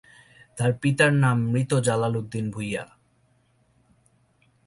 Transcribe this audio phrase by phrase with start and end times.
[0.57, 2.83] তার পিতার নাম মৃত জালাল উদ্দিন ভূঁইয়া।